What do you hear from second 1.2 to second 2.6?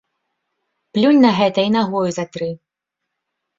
на гэта і нагою затры.